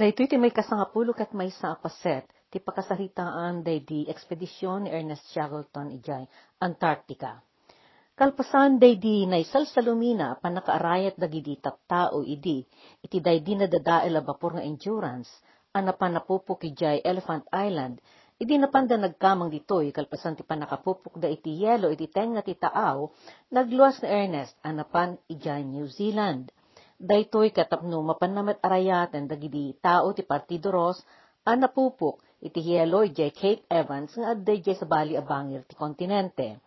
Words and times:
Daytoy 0.00 0.32
ti 0.32 0.40
may 0.40 0.48
kasangapulo 0.48 1.12
kat 1.12 1.36
may 1.36 1.52
sa 1.52 1.76
apaset, 1.76 2.24
ti 2.48 2.56
pakasaritaan 2.56 3.60
day 3.60 3.84
di 3.84 4.08
ekspedisyon 4.08 4.88
ni 4.88 4.96
Ernest 4.96 5.28
Shackleton 5.28 5.92
ijay, 6.00 6.24
Antarctica. 6.56 7.36
Kalpasan 8.16 8.80
day 8.80 8.96
di 8.96 9.28
naisal 9.28 9.68
sa 9.68 9.84
lumina 9.84 10.40
panakaarayat 10.40 11.20
dagidi 11.20 11.60
tattao 11.60 12.24
idi, 12.24 12.64
iti 13.04 13.20
day 13.20 13.44
di 13.44 13.60
nadadael 13.60 14.16
a 14.16 14.24
bapor 14.24 14.56
nga 14.56 14.64
endurance, 14.64 15.28
anapan 15.76 16.16
napupok 16.16 16.64
ijay 16.64 17.04
Elephant 17.04 17.44
Island, 17.52 18.00
idi 18.40 18.56
napanda 18.56 18.96
nagkamang 18.96 19.52
ditoy 19.52 19.92
kalpasan 19.92 20.32
ti 20.32 20.48
panakapupok 20.48 21.20
da 21.20 21.28
iti 21.28 21.60
yelo 21.60 21.92
iti 21.92 22.08
tenga 22.08 22.40
ti 22.40 22.56
taaw, 22.56 23.04
nagluwas 23.52 24.00
na 24.00 24.08
Ernest 24.08 24.56
anapan 24.64 25.20
ijay 25.28 25.60
New 25.60 25.84
Zealand 25.92 26.48
daytoy 27.00 27.48
katapno 27.48 28.04
mapanamet 28.04 28.60
arayaten 28.60 29.24
dagidi 29.24 29.72
tao 29.80 30.12
ti 30.12 30.20
Partido 30.20 30.68
Ros 30.68 31.00
a 31.48 31.56
napupok 31.56 32.20
iti 32.44 32.60
hielo 32.60 33.00
ijay 33.08 33.32
Cape 33.32 33.64
Evans 33.72 34.12
nga 34.20 34.36
adday 34.36 34.60
jay 34.60 34.76
sa 34.76 34.84
bali 34.84 35.16
a 35.16 35.24
bangir 35.24 35.64
ti 35.64 35.72
kontinente. 35.72 36.60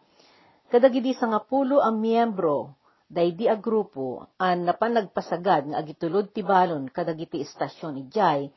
Kadagidi 0.74 1.14
sa 1.14 1.30
nga 1.30 1.38
pulo 1.46 1.78
ang 1.86 2.02
miyembro 2.02 2.74
daydi 3.06 3.46
a 3.46 3.54
grupo 3.54 4.26
an 4.42 4.66
napanagpasagad 4.66 5.70
nga 5.70 5.78
agitulod 5.78 6.34
ti 6.34 6.42
balon 6.42 6.90
kadagiti 6.90 7.38
istasyon 7.46 8.10
ijay 8.10 8.50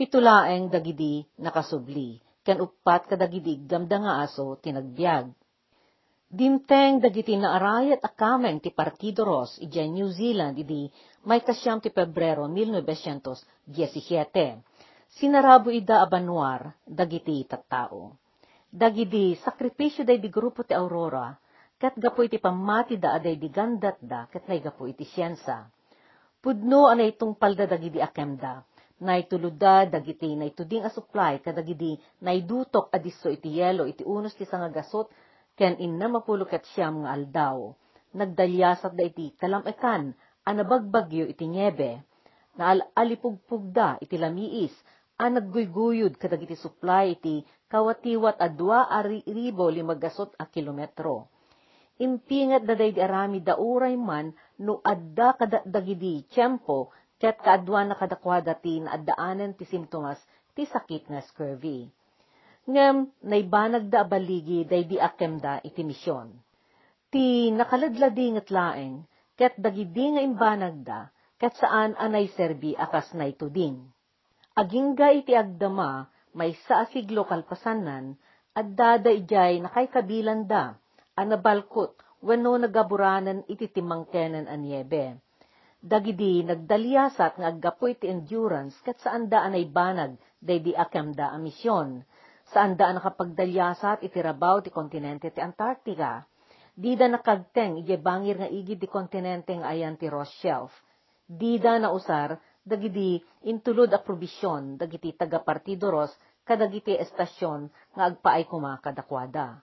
pitulaeng 0.00 0.72
dagidi 0.72 1.28
nakasubli 1.44 2.16
ken 2.40 2.64
upat 2.64 3.04
kadagidi 3.04 3.68
gamda 3.68 4.00
nga 4.00 4.12
aso 4.24 4.56
tinagbiag. 4.64 5.28
Dimteng 6.28 7.00
dagiti 7.00 7.40
naarayat 7.40 8.04
akameng 8.04 8.60
ti 8.60 8.68
Partido 8.68 9.24
Ros 9.24 9.56
ijay 9.64 9.88
New 9.88 10.12
Zealand 10.12 10.60
idi 10.60 10.84
may 11.24 11.40
kasyam 11.40 11.80
ti 11.80 11.88
Pebrero 11.88 12.44
1917. 12.44 13.64
Sinarabo 15.08 15.72
ida 15.72 16.04
abanwar 16.04 16.68
dagiti 16.84 17.48
tattao. 17.48 18.12
Dagidi 18.68 19.40
sakripisyo 19.40 20.04
day 20.04 20.20
di 20.20 20.28
grupo 20.28 20.68
ti 20.68 20.76
Aurora 20.76 21.32
kat 21.80 21.96
gapo 21.96 22.20
iti 22.20 22.36
pamati 22.36 23.00
da 23.00 23.16
aday 23.16 23.40
di 23.40 23.48
gandat 23.48 23.96
da 23.96 24.28
kat 24.28 24.44
nay 24.52 24.60
gapo 24.60 24.84
iti 24.84 25.08
siyensa. 25.08 25.64
Pudno 26.44 26.92
anay 26.92 27.16
tungpal 27.16 27.56
da 27.56 27.64
dagidi 27.64 28.04
akemda 28.04 28.60
naitulod 29.00 29.56
da 29.56 29.88
dagiti 29.88 30.36
naituding 30.36 30.84
a 30.84 30.90
supply 30.92 31.40
kadagidi 31.40 31.96
naidutok 32.20 32.92
adiso 32.92 33.32
iti 33.32 33.56
yelo 33.56 33.88
iti 33.88 34.04
unos 34.04 34.36
ti 34.36 34.44
sangagasot 34.44 35.08
ken 35.58 35.74
inna 35.82 36.06
mapulukat 36.06 36.62
siyam 36.70 37.02
nga 37.02 37.10
aldaw. 37.18 37.74
Nagdalyasat 38.14 38.94
da 38.94 39.04
iti 39.04 39.34
kalamekan, 39.34 40.14
anabagbagyo 40.46 41.26
iti 41.26 41.44
nyebe. 41.50 41.98
Naalipugpug 42.56 43.74
da 43.74 43.98
iti 43.98 44.14
lamiis, 44.16 44.72
a 45.18 45.26
nagguyguyod 45.26 46.14
kadag 46.14 46.46
iti 46.46 46.54
supply 46.54 47.18
iti 47.18 47.42
kawatiwat 47.66 48.38
a 48.38 48.48
dua 48.48 48.86
ari 48.86 49.26
ribo 49.26 49.66
limagasot 49.66 50.30
a 50.38 50.46
kilometro. 50.46 51.26
Impingat 51.98 52.62
da 52.62 52.78
day 52.78 52.94
arami 52.94 53.42
da 53.42 53.58
uray 53.58 53.98
man 53.98 54.30
no 54.62 54.78
adda 54.86 55.34
kadagidi 55.34 56.22
tiyempo 56.30 56.94
ket 57.18 57.42
kaadwa 57.42 57.82
na 57.82 57.94
kadakwada 57.98 58.54
ti 58.54 58.78
na 58.78 58.94
addaanan 58.94 59.58
ti 59.58 59.66
simptomas 59.66 60.22
ti 60.54 60.62
sakit 60.62 61.10
nga 61.10 61.18
scurvy 61.26 61.90
ngem 62.68 63.08
naibanag 63.24 63.88
da 63.88 64.04
baligi 64.04 64.68
day 64.68 64.84
di 64.84 65.00
akemda 65.00 65.64
iti 65.64 65.80
misyon. 65.80 66.28
Ti 67.08 67.48
nakaladladi 67.48 68.36
ngat 68.36 68.48
laeng, 68.52 69.08
ket 69.40 69.56
dagidi 69.56 70.12
nga 70.12 70.20
imbanag 70.20 70.84
da, 70.84 71.08
ket 71.40 71.56
saan 71.56 71.96
anay 71.96 72.28
serbi 72.36 72.76
akas 72.76 73.16
na 73.16 73.24
ituding. 73.24 73.88
Agingga 74.52 75.16
iti 75.16 75.32
agdama, 75.32 76.12
may 76.36 76.52
sa 76.68 76.84
asiglo 76.84 77.24
kalpasanan, 77.24 78.20
at 78.52 78.68
dada 78.76 79.08
ijay 79.08 79.64
nakay 79.64 79.88
kabilan 79.88 80.44
da, 80.44 80.76
anabalkot, 81.16 81.96
wano 82.20 82.52
nagaburanan 82.60 83.48
iti 83.48 83.72
timangkenan 83.72 84.44
anyebe. 84.44 85.16
Dagidi 85.80 86.44
nagdalyasat 86.44 87.40
nga 87.40 87.48
aggapo 87.48 87.88
iti 87.88 88.10
endurance 88.10 88.76
ket 88.84 89.00
saan 89.00 89.30
da 89.30 89.46
anay 89.46 89.64
banag 89.64 90.20
day 90.42 90.58
di 90.60 90.74
akemda 90.74 91.32
a 91.32 91.38
misyon 91.38 92.02
saan 92.52 92.76
da 92.80 92.92
nakapagdalyasat 92.96 94.04
itirabaw 94.04 94.64
ti 94.64 94.70
kontinente 94.72 95.28
ti 95.28 95.40
Antarctica. 95.40 96.24
Dida 96.78 97.10
nakagteng 97.10 97.82
ije 97.82 97.98
bangir 97.98 98.38
nga 98.38 98.48
igid 98.48 98.78
ti 98.78 98.88
kontinente 98.88 99.50
nga 99.58 99.74
ayan 99.74 99.98
ti 99.98 100.06
Ross 100.06 100.30
Shelf. 100.38 100.70
Dida 101.28 101.76
na 101.76 101.90
usar 101.90 102.38
dagiti 102.64 103.18
intulod 103.48 103.90
a 103.92 104.00
probisyon 104.00 104.78
dagiti 104.78 105.12
taga 105.12 105.42
Partido 105.42 105.90
Ross 105.90 106.12
kadagiti 106.46 106.96
estasyon 106.96 107.68
nga 107.96 108.08
agpaay 108.08 108.48
kuma 108.48 108.80
kadakwada. 108.80 109.60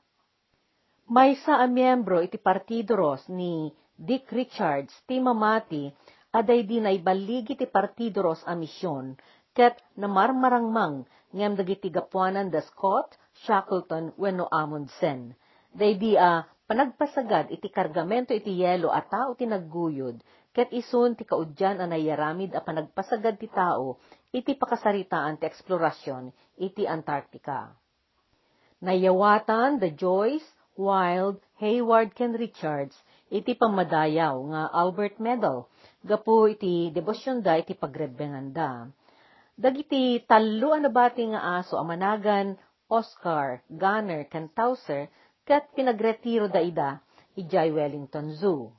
May 1.10 1.38
sa 1.42 1.62
a 1.62 1.70
miyembro 1.70 2.22
iti 2.22 2.38
Partido 2.42 2.98
Ross 2.98 3.30
ni 3.30 3.70
Dick 3.94 4.30
Richards 4.34 4.92
ti 5.06 5.22
mamati 5.22 5.90
aday 6.36 6.68
di 6.68 6.84
na 6.84 6.92
ibaligi 6.92 7.56
ti 7.56 7.66
Partido 7.70 8.26
Ross 8.26 8.44
a 8.44 8.58
misyon 8.58 9.16
ket 9.56 9.80
namarmarangmang 9.96 11.08
ngem 11.32 11.56
dagiti 11.56 11.88
gapuanan 11.88 12.52
da 12.52 12.60
Scott, 12.60 13.16
Shackleton, 13.48 14.12
wenno 14.20 14.52
Amundsen. 14.52 15.32
Daydi 15.72 16.20
a 16.20 16.44
panagpasagad 16.68 17.56
iti 17.56 17.72
kargamento 17.72 18.36
iti 18.36 18.52
yelo 18.60 18.92
a 18.92 19.00
tao 19.00 19.32
ti 19.32 19.48
nagguyod, 19.48 20.20
ket 20.52 20.76
isun 20.76 21.16
ti 21.16 21.24
kaudyan 21.24 21.80
a 21.80 21.88
nayaramid 21.88 22.52
a 22.52 22.60
panagpasagad 22.60 23.40
ti 23.40 23.48
tao 23.48 23.96
iti 24.36 24.60
pakasaritaan 24.60 25.40
ti 25.40 25.48
eksplorasyon 25.48 26.36
iti 26.60 26.84
Antarctica. 26.84 27.72
Nayawatan 28.84 29.80
the 29.80 29.96
Joyce, 29.96 30.48
Wild, 30.76 31.40
Hayward 31.64 32.12
ken 32.12 32.36
Richards 32.36 33.00
iti 33.32 33.56
pamadayaw 33.56 34.36
nga 34.52 34.62
Albert 34.76 35.24
Medal, 35.24 35.72
gapo 36.04 36.52
iti 36.52 36.92
debosyon 36.92 37.40
da 37.40 37.56
iti 37.56 37.72
pagrebbengan 37.72 38.52
da 38.52 38.72
Dagiti 39.56 40.20
talo 40.28 40.76
na 40.76 40.92
bati 40.92 41.24
nga 41.32 41.64
aso 41.64 41.80
amanagan 41.80 42.60
Oscar, 42.92 43.64
Gunner, 43.72 44.28
Kentauser, 44.28 45.08
kat 45.48 45.72
pinagretiro 45.72 46.52
da 46.52 46.60
ida, 46.60 47.00
ijay 47.40 47.72
Wellington 47.72 48.36
Zoo. 48.36 48.76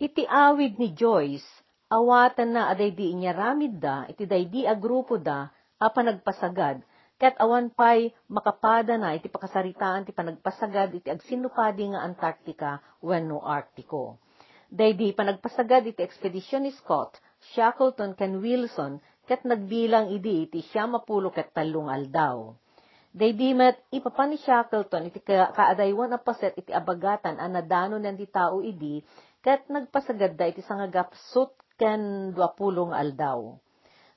Iti 0.00 0.24
awid 0.24 0.80
ni 0.80 0.96
Joyce, 0.96 1.44
awatan 1.92 2.56
na 2.56 2.72
aday 2.72 2.96
di 2.96 3.12
inya 3.12 3.36
ramid 3.36 3.76
da, 3.76 4.08
iti 4.08 4.24
day 4.24 4.48
di 4.48 4.64
a 4.64 4.72
grupo 4.72 5.20
da, 5.20 5.52
a 5.76 5.92
panagpasagad, 5.92 6.80
kat 7.20 7.36
awan 7.36 7.68
pay 7.68 8.08
makapada 8.32 8.96
na 8.96 9.12
iti 9.12 9.28
pakasaritaan 9.28 10.08
ti 10.08 10.16
panagpasagad 10.16 10.96
iti 10.96 11.12
agsinupadi 11.12 11.92
nga 11.92 12.00
Antarctica 12.08 12.80
wenno 13.04 13.44
Arctico. 13.44 14.16
Day 14.72 14.96
di 14.96 15.12
panagpasagad 15.12 15.84
iti 15.92 16.00
ekspedisyon 16.00 16.64
ni 16.64 16.72
Scott, 16.72 17.20
Shackleton 17.52 18.16
ken 18.16 18.40
Wilson 18.40 18.96
ket 19.30 19.46
nagbilang 19.46 20.10
idi 20.10 20.50
iti 20.50 20.58
siya 20.58 20.90
mapulo 20.90 21.30
ket 21.30 21.54
talong 21.54 21.86
aldaw. 21.86 22.50
Daydimet 23.14 23.78
ipapan 23.94 24.34
ni 24.34 24.38
Shackleton 24.42 25.06
iti 25.06 25.22
kaadaywan 25.22 26.10
a 26.10 26.18
paset 26.18 26.58
iti 26.58 26.74
abagatan 26.74 27.38
a 27.38 27.46
nadano 27.46 27.94
nan 28.02 28.18
di 28.18 28.26
tao 28.26 28.58
idi 28.58 28.98
ket 29.38 29.70
nagpasagad 29.70 30.34
da 30.34 30.50
iti 30.50 30.66
sangagapsut 30.66 31.54
ken 31.78 32.34
duapulong 32.34 32.90
aldaw. 32.90 33.54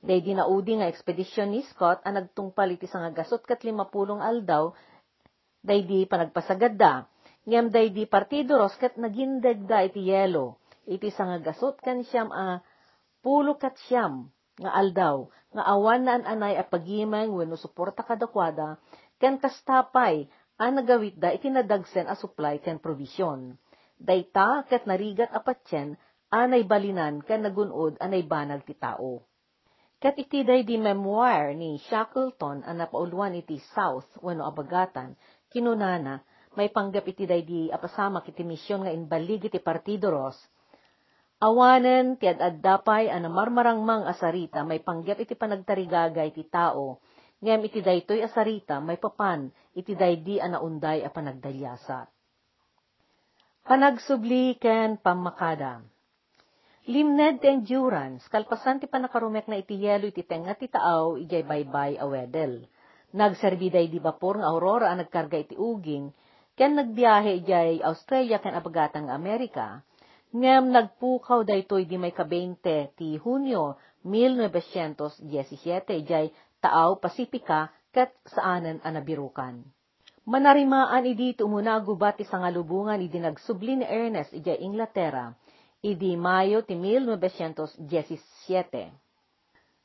Daydi 0.01 0.33
naudi 0.33 0.81
nga 0.81 0.89
ekspedisyon 0.89 1.53
ni 1.53 1.61
Scott 1.69 2.01
a 2.01 2.09
nagtungpal 2.09 2.73
iti 2.73 2.89
sangagasot 2.89 3.45
ket 3.45 3.61
limapulong 3.61 4.17
aldaw 4.17 4.73
daydi 5.61 6.09
panagpasagad 6.09 6.73
da. 6.73 7.05
Ngem 7.45 7.69
daydi 7.69 8.09
partido 8.09 8.57
ros 8.57 8.73
ket 8.81 8.97
nagindeg 8.97 9.69
da 9.69 9.85
iti 9.85 10.09
yelo 10.09 10.57
iti 10.89 11.13
sangagasot 11.13 11.79
ken 11.79 12.01
siyam 12.01 12.33
a 12.33 12.65
pulo 13.23 13.55
ket 13.61 13.77
siyam 13.87 14.27
nga 14.61 14.71
aldaw, 14.73 15.25
nga 15.53 15.63
awan 15.65 16.01
na 16.05 16.21
anay 16.21 16.57
a 16.57 16.65
pagimang 16.65 17.33
wenno 17.33 17.57
suporta 17.57 18.05
kadakwada, 18.05 18.77
ken 19.17 19.41
kastapay, 19.41 20.29
ang 20.61 20.77
nagawit 20.77 21.17
da 21.17 21.33
itinadagsen 21.33 22.05
a 22.05 22.13
supply 22.13 22.61
ken 22.61 22.77
provision. 22.77 23.57
Dayta 23.97 24.65
ket 24.69 24.85
narigat 24.85 25.33
a 25.33 25.41
patyen, 25.41 25.97
anay 26.29 26.65
balinan 26.65 27.25
ken 27.25 27.41
nagunod 27.41 27.97
anay 27.97 28.21
banag 28.21 28.61
ti 28.65 28.77
tao. 28.77 29.25
Ket 29.97 30.19
iti 30.19 30.43
day 30.43 30.67
di 30.67 30.75
memoir 30.75 31.55
ni 31.55 31.79
Shackleton 31.79 32.67
ang 32.67 32.75
napauluan 32.75 33.39
iti 33.39 33.55
South 33.71 34.09
wenno 34.19 34.43
abagatan, 34.43 35.15
kinunana, 35.47 36.19
may 36.53 36.69
panggap 36.69 37.07
iti 37.07 37.23
day 37.23 37.41
di 37.41 37.71
apasamak 37.71 38.27
iti 38.29 38.43
misyon 38.43 38.85
nga 38.85 38.91
inbalig 38.91 39.47
iti 39.47 39.57
Partido 39.63 40.11
Ros, 40.11 40.35
Awanen 41.41 42.21
ti 42.21 42.29
ad-addapay 42.29 43.09
a 43.09 43.17
namarmarangmang 43.17 44.05
asarita 44.05 44.61
may 44.61 44.83
panggap 44.83 45.17
iti 45.23 45.33
panagtarigagay 45.33 46.29
ti 46.35 46.45
tao, 46.45 47.01
ngem 47.41 47.65
iti 47.65 47.79
daytoy 47.81 48.21
asarita 48.21 48.77
may 48.79 49.01
papan 49.01 49.49
iti 49.73 49.97
daydi 49.97 50.37
a 50.37 50.47
naunday 50.47 51.01
a 51.01 51.09
panagdalyasa. 51.09 52.05
Panagsubli 53.63 54.59
ken 54.59 54.99
pamakada. 54.99 55.79
Limned 56.83 57.39
ti 57.39 57.47
endurance, 57.47 58.27
kalpasan 58.27 58.83
ti 58.83 58.91
panakarumek 58.91 59.47
na 59.47 59.55
iti 59.55 59.79
yelo 59.79 60.11
iti 60.11 60.19
tenga 60.27 60.51
ti 60.51 60.67
taaw, 60.67 61.15
ijay 61.15 61.47
baybay 61.47 61.95
awedel. 61.95 62.67
Nagserbi 63.15 63.71
day 63.71 63.87
di 63.87 64.03
bapor 64.03 64.43
nga 64.43 64.51
aurora 64.51 64.91
ang 64.91 64.99
nagkarga 64.99 65.39
iti 65.39 65.55
uging, 65.55 66.11
ken 66.59 66.75
nagbiyahe 66.75 67.39
ijay 67.39 67.79
Australia 67.79 68.43
ken 68.43 68.51
abagatang 68.51 69.07
Amerika, 69.07 69.79
ngem 70.33 70.73
nagpukaw 70.73 71.45
daytoy 71.45 71.85
di 71.85 72.01
may 72.01 72.09
kabente 72.09 72.89
ti 72.97 73.21
Hunyo 73.21 73.77
1917 74.01 75.21
ijay 76.01 76.33
taaw 76.57 76.97
Pasifika 76.97 77.69
ket 77.93 78.17
saanen 78.25 78.81
anabirukan. 78.81 79.61
Manarimaan 80.25 81.05
idi 81.05 81.37
umuna 81.37 81.77
gubat 81.85 82.17
ti 82.17 82.25
sangalubungan 82.25 82.97
idi 82.97 83.21
nagsubli 83.21 83.77
ni 83.77 83.85
Ernest 83.85 84.33
ijay 84.33 84.57
Inglaterra, 84.65 85.29
idi 85.85 86.17
Mayo 86.17 86.65
ti 86.65 86.73
1917. 86.73 87.85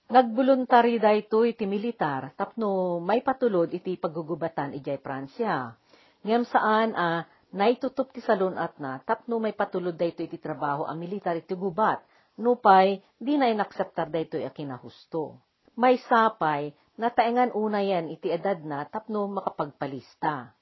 Nagbuluntari 0.08 0.96
daytoy 0.96 1.52
ti 1.52 1.68
militar 1.68 2.32
tapno 2.32 2.96
may 3.04 3.20
patulod 3.20 3.68
iti 3.68 4.00
paggugubatan 4.00 4.72
ijay 4.72 4.96
Pransya. 4.96 5.76
Ngem 6.24 6.48
saan 6.48 6.96
a 6.96 7.28
naitutup 7.52 8.12
ti 8.12 8.20
salon 8.20 8.56
at 8.60 8.76
na 8.76 9.00
tapno 9.04 9.40
may 9.40 9.56
patulod 9.56 9.96
daytoy 9.96 10.28
iti 10.28 10.36
trabaho 10.36 10.84
a 10.84 10.92
militar 10.92 11.36
iti 11.38 11.56
gubat 11.56 12.00
nupay 12.38 13.00
di 13.18 13.34
na 13.34 13.50
inakseptar 13.50 14.08
daytoy 14.12 14.46
a 14.46 14.50
kinahusto. 14.54 15.40
May 15.78 15.98
sapay 15.98 16.74
nataengan 16.98 17.54
una 17.54 17.82
yan 17.82 18.10
iti 18.10 18.30
edad 18.30 18.62
na 18.62 18.86
tapno 18.86 19.26
makapagpalista. 19.30 20.54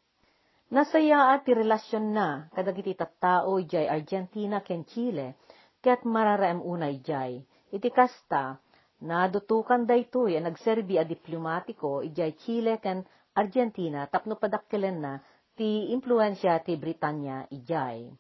Nasaya 0.66 1.30
at 1.32 1.46
ti 1.46 1.54
relasyon 1.54 2.10
na 2.10 2.50
kadagiti 2.50 2.98
tattao 2.98 3.56
ijay 3.62 3.86
Argentina 3.86 4.58
ken 4.60 4.82
Chile 4.82 5.38
ket 5.78 6.02
mararaem 6.02 6.58
unay 6.58 6.98
jay. 7.06 7.38
Iti 7.70 7.90
kasta, 7.94 8.58
nadutukan 9.00 9.86
daytoy 9.86 10.34
a 10.34 10.40
nagserbi 10.42 10.98
a 10.98 11.04
diplomatiko 11.06 12.02
ijay 12.02 12.34
Chile 12.42 12.82
ken 12.82 13.06
Argentina 13.36 14.08
tapno 14.10 14.34
padakkelen 14.40 14.98
na 15.00 15.12
ti 15.56 15.88
impluensya 15.97 16.61
ti 16.61 16.76
Britanya 16.76 17.49
ijay. 17.49 18.12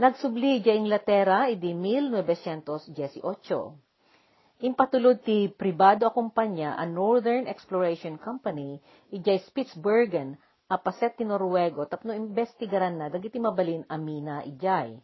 Nagsubli 0.00 0.56
ijay 0.58 0.80
Inglaterra 0.80 1.52
idi 1.52 1.76
1918. 1.76 4.64
Impatulod 4.64 5.20
ti 5.20 5.52
pribado 5.52 6.08
a 6.08 6.12
a 6.16 6.84
Northern 6.88 7.44
Exploration 7.44 8.16
Company 8.16 8.80
ijay 9.12 9.44
Spitsbergen 9.44 10.32
apaset 10.72 11.20
ti 11.20 11.28
Norwego 11.28 11.84
tapno 11.84 12.16
investigaran 12.16 12.96
na 12.96 13.12
dagiti 13.12 13.36
mabalin 13.36 13.84
amina 13.92 14.40
ijay. 14.48 14.96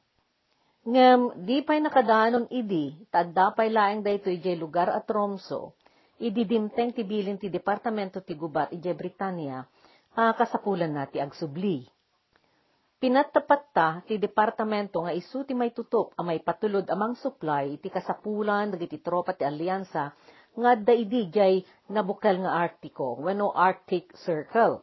Ngem, 0.88 1.44
di 1.44 1.60
pa'y 1.60 1.84
nakadaanon 1.84 2.48
idi, 2.48 2.96
tagdapay 3.12 3.68
laeng 3.68 4.00
dayto 4.00 4.32
ijay 4.32 4.56
lugar 4.56 4.88
at 4.88 5.04
Tromso, 5.04 5.76
idi 6.16 6.48
dimteng 6.48 6.96
ti 6.96 7.04
bilin 7.04 7.36
ti 7.36 7.52
Departamento 7.52 8.24
ti 8.24 8.32
Gubat 8.32 8.72
ijay 8.72 8.96
Britanya, 8.96 9.68
uh, 10.18 10.34
kasapulan 10.34 10.90
na 10.90 11.06
ti 11.06 11.22
agsubli. 11.22 11.86
Pinatapat 12.98 13.62
ta 13.70 13.88
ti 14.02 14.18
departamento 14.18 15.06
nga 15.06 15.14
isu 15.14 15.46
ti 15.46 15.54
may 15.54 15.70
tutup 15.70 16.10
a 16.18 16.26
may 16.26 16.42
patulod 16.42 16.82
amang 16.90 17.14
supply 17.14 17.78
iti 17.78 17.86
kasapulan 17.86 18.74
dagiti 18.74 18.98
tropa 18.98 19.38
ti 19.38 19.46
alyansa 19.46 20.10
nga 20.58 20.74
daidi 20.74 21.30
jay 21.30 21.62
nabukal 21.94 22.42
nga 22.42 22.58
artiko 22.66 23.22
wenno 23.22 23.54
Arctic 23.54 24.10
Circle 24.18 24.82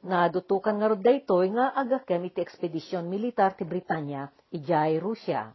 Nadutukan 0.00 0.80
nga 0.80 0.88
rod 0.88 1.04
daytoy 1.04 1.52
nga 1.52 1.76
agakem 1.76 2.24
iti 2.24 2.40
ekspedisyon 2.40 3.04
militar 3.04 3.52
ti 3.52 3.68
Britanya 3.68 4.32
ijay 4.48 4.96
Rusya. 4.96 5.52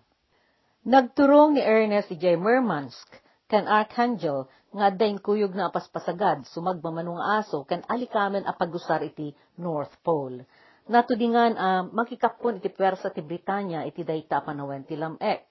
Nagturong 0.85 1.57
ni 1.57 1.65
Ernest 1.65 2.13
ijay 2.13 2.37
Murmansk 2.37 3.09
kan 3.49 3.65
Archangel 3.65 4.45
nga 4.75 4.91
dain 4.91 5.23
kuyog 5.23 5.55
na 5.55 5.71
apaspasagad 5.71 6.43
sumagmamanong 6.51 7.23
aso 7.39 7.63
kan 7.63 7.79
alikamen 7.87 8.43
a 8.43 8.51
pagusar 8.51 9.07
iti 9.07 9.31
North 9.55 9.95
Pole. 10.03 10.43
Natudingan 10.91 11.55
a 11.55 11.69
uh, 11.81 11.81
makikapon 11.95 12.59
iti 12.59 12.69
pwersa 12.69 13.09
ti 13.15 13.23
Britanya 13.23 13.87
iti 13.87 14.03
dayta 14.03 14.43
panawen 14.43 14.83
ti 14.83 14.99
lamek. 14.99 15.47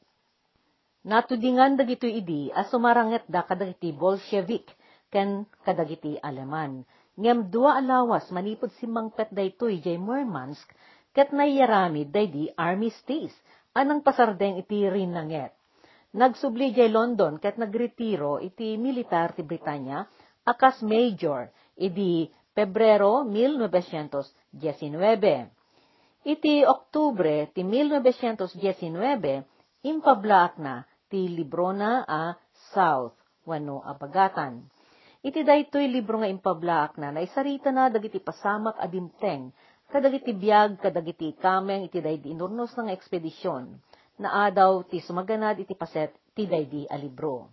Natudingan 1.08 1.80
dagito 1.80 2.04
idi 2.04 2.52
a 2.52 2.68
sumaranget 2.68 3.24
da 3.26 3.48
kadagiti 3.48 3.96
Bolshevik 3.96 4.68
ken 5.08 5.48
kadagiti 5.64 6.20
Aleman 6.20 6.84
ngem 7.16 7.48
dua 7.48 7.80
alawas 7.80 8.28
manipod 8.28 8.70
si 8.76 8.84
mangpet 8.84 9.32
daytoy 9.32 9.80
jay 9.80 9.96
Murmansk 9.96 10.68
ket 11.16 11.32
nayaramid 11.32 12.12
daydi 12.12 12.52
armistice 12.60 13.34
anang 13.72 14.04
pasardeng 14.04 14.60
iti 14.60 14.84
rinanget. 14.84 15.50
Nagsubli 16.14 16.70
jay 16.70 16.86
London 16.86 17.42
ket 17.42 17.58
nagretiro 17.58 18.38
iti 18.38 18.78
militar 18.78 19.34
ti 19.34 19.42
Britanya 19.42 20.06
akas 20.46 20.86
major 20.86 21.50
idi 21.74 22.30
Pebrero 22.54 23.26
1919. 23.26 24.54
Iti 26.24 26.62
Oktubre 26.62 27.50
ti 27.50 27.66
1919 27.66 28.54
impablaak 29.82 30.54
na 30.62 30.86
ti 31.10 31.26
Librona 31.34 32.06
a 32.06 32.32
South 32.70 33.18
wano 33.44 33.82
abagatan. 33.84 34.64
Iti 35.24 35.40
daytoy 35.40 35.88
libro 35.88 36.20
nga 36.20 36.28
impablaak 36.28 37.00
na, 37.00 37.08
naisarita 37.08 37.72
na 37.72 37.88
dagiti 37.88 38.20
pasamak 38.20 38.76
adimteng, 38.76 39.56
kadagiti 39.88 40.36
biyag, 40.36 40.76
kadagiti 40.76 41.32
kameng, 41.40 41.88
iti 41.88 42.04
daydi 42.04 42.36
inurnos 42.36 42.76
ng 42.76 42.92
ekspedisyon, 42.92 43.72
na 44.20 44.46
adaw 44.46 44.86
ti 44.86 45.02
sumaganad 45.02 45.58
iti 45.58 45.74
paset, 45.74 46.14
ti 46.34 46.46
daydi 46.46 46.86
a 46.90 46.96
libro. 46.98 47.50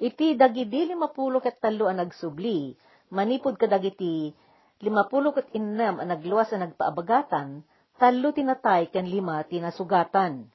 Iti 0.00 0.36
dagidi 0.36 0.88
limapulo 0.88 1.40
ket 1.44 1.60
talo 1.60 1.88
ang 1.88 2.00
nagsubli, 2.00 2.72
manipod 3.12 3.60
kadagiti 3.60 4.32
limapulo 4.80 5.36
ket 5.36 5.52
innam 5.56 6.00
ang 6.00 6.08
nagluwas 6.08 6.52
ang 6.52 6.68
nagpaabagatan, 6.68 7.60
talo 8.00 8.28
tinatay 8.32 8.88
ken 8.88 9.04
lima 9.08 9.44
tinasugatan 9.44 10.48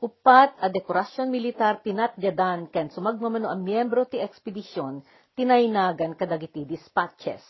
Upat 0.00 0.56
a 0.64 0.72
dekorasyon 0.72 1.28
militar 1.28 1.84
tinatyadan 1.84 2.72
ken 2.72 2.88
sumagmamano 2.88 3.52
ang 3.52 3.60
miyembro 3.60 4.08
ti 4.08 4.16
ekspedisyon 4.16 5.04
tinaynagan 5.36 6.16
kadagiti 6.16 6.64
dispatches. 6.64 7.44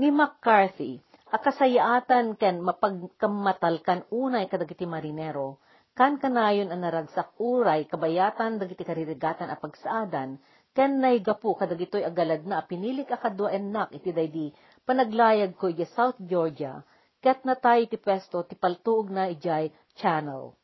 Ni 0.00 0.08
McCarthy, 0.08 1.04
a 1.36 1.38
kasayaatan 1.44 2.40
ken 2.40 2.64
mapagkamatal 2.64 3.84
kan 3.84 4.08
unay 4.08 4.48
kadagiti 4.48 4.88
marinero, 4.88 5.60
kan 5.92 6.16
kanayon 6.16 6.72
ang 6.72 6.80
naragsak 6.80 7.36
uray 7.36 7.84
kabayatan 7.84 8.56
dagiti 8.56 8.88
karirigatan 8.88 9.52
a 9.52 9.60
pagsaadan, 9.60 10.40
ken 10.72 10.96
naigapu 10.96 11.52
kadagitoy 11.52 12.08
agalad 12.08 12.48
na 12.48 12.64
pinilik 12.64 13.04
a 13.12 13.20
kadwa 13.20 13.52
ennak 13.52 13.92
iti 13.92 14.16
daydi 14.16 14.48
panaglayag 14.88 15.52
ko 15.60 15.68
iti 15.68 15.84
South 15.92 16.16
Georgia, 16.24 16.80
ket 17.20 17.44
natay 17.44 17.84
ti 17.84 18.00
pesto 18.00 18.40
ti 18.48 18.56
paltuog 18.56 19.12
na 19.12 19.28
ijay 19.28 19.68
channel. 19.92 20.56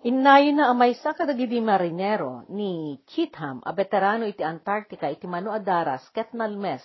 Innayon 0.00 0.56
na 0.56 0.72
amay 0.72 0.96
sa 0.96 1.12
kadagidi 1.12 1.60
marinero 1.60 2.48
ni 2.48 2.96
Cheatham, 3.04 3.60
a 3.60 3.76
veterano 3.76 4.24
iti 4.24 4.40
Antarctica 4.40 5.12
iti 5.12 5.28
mano 5.28 5.52
adaras 5.52 6.08
ket 6.16 6.32
nalmes, 6.32 6.80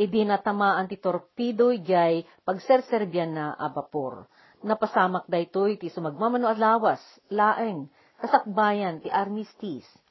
idi 0.00 0.24
natamaan 0.24 0.88
ti 0.88 0.96
torpedo 0.96 1.76
jay 1.76 2.24
pagserserbian 2.40 3.36
na 3.36 3.52
a 3.52 3.68
vapor. 3.68 4.24
Napasamak 4.64 5.28
daytoy 5.28 5.76
iti 5.76 5.92
sumagmamano 5.92 6.48
alawas, 6.48 7.04
laeng, 7.28 7.84
kasakbayan 8.16 9.04
ti 9.04 9.12
armistice 9.12 10.03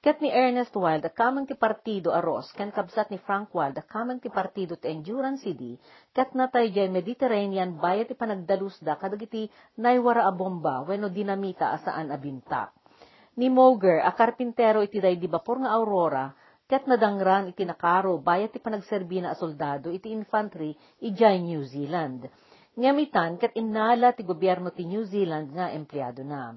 Ket 0.00 0.24
ni 0.24 0.32
Ernest 0.32 0.72
Wild, 0.72 1.04
a 1.04 1.12
kamang 1.12 1.44
ti 1.44 1.52
partido 1.52 2.16
aros, 2.16 2.56
ken 2.56 2.72
kabsat 2.72 3.12
ni 3.12 3.20
Frank 3.20 3.52
Wild, 3.52 3.76
a 3.76 3.84
kamang 3.84 4.16
ti 4.16 4.32
partido 4.32 4.72
ti 4.80 4.88
Endurance 4.88 5.44
City, 5.44 5.76
ket 6.16 6.32
natay 6.32 6.72
jay 6.72 6.88
Mediterranean 6.88 7.76
bayat 7.76 8.08
ti 8.08 8.16
panagdalusda 8.16 8.96
kadagiti 8.96 9.44
naywara 9.76 10.24
a 10.24 10.32
bomba 10.32 10.80
wenno 10.88 11.12
dinamita 11.12 11.76
asaan 11.76 12.08
abinta. 12.08 12.72
Ni 13.36 13.52
Moger, 13.52 14.00
a 14.00 14.16
karpintero 14.16 14.80
iti 14.80 15.04
day 15.04 15.20
di 15.20 15.28
bapor 15.28 15.60
nga 15.60 15.76
Aurora, 15.76 16.32
ket 16.64 16.88
nadangran 16.88 17.52
iti 17.52 17.68
nakaro 17.68 18.16
bayat 18.24 18.56
ti 18.56 18.58
panagserbi 18.64 19.20
na 19.20 19.32
a 19.32 19.36
soldado 19.36 19.92
iti 19.92 20.08
infantry 20.16 20.72
ijay 21.04 21.44
New 21.44 21.60
Zealand. 21.68 22.24
Ngamitan 22.72 23.36
ket 23.36 23.52
innala 23.52 24.16
ti 24.16 24.24
gobyerno 24.24 24.72
ti 24.72 24.88
New 24.88 25.04
Zealand 25.04 25.52
nga 25.52 25.68
empleyado 25.68 26.24
na. 26.24 26.56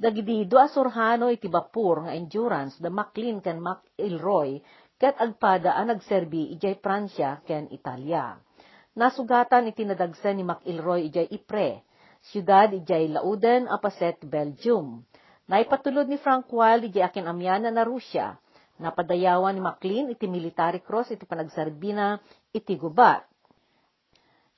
Dagidi 0.00 0.48
do 0.48 0.56
asurhano 0.56 1.28
iti 1.28 1.44
bapur 1.52 2.08
nga 2.08 2.16
endurance 2.16 2.80
da 2.80 2.88
Maclean 2.88 3.44
ken 3.44 3.60
McIlroy 3.60 4.56
ket 4.96 5.12
agpada 5.20 5.76
ang 5.76 5.92
nagserbi 5.92 6.56
ijay 6.56 6.80
Pransya 6.80 7.44
ken 7.44 7.68
Italia. 7.68 8.32
Nasugatan 8.96 9.68
iti 9.68 9.84
nadagsen 9.84 10.40
ni 10.40 10.44
McIlroy 10.48 11.12
ijay 11.12 11.28
Ipre, 11.28 11.84
siyudad 12.24 12.72
ijay 12.72 13.12
Lauden 13.12 13.68
apaset 13.68 14.16
Belgium. 14.24 15.04
Naipatulod 15.52 16.08
ni 16.08 16.16
Frank 16.16 16.48
Wild 16.48 16.88
ijay 16.88 17.04
akin 17.04 17.28
amyana 17.28 17.68
na 17.68 17.84
Rusya. 17.84 18.40
Napadayawan 18.80 19.52
ni 19.52 19.60
McLean 19.60 20.08
iti 20.08 20.24
military 20.24 20.80
cross 20.80 21.12
iti 21.12 21.28
panagserbina 21.28 22.16
iti 22.56 22.72
gubat. 22.80 23.20